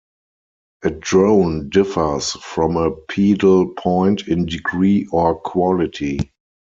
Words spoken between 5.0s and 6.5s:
or quality.